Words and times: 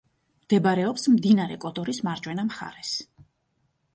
მდებარეობს 0.45 1.03
მდინარე 1.15 1.59
კოდორის 1.67 2.01
მარჯვენა 2.09 2.45
მხარეს. 2.47 2.97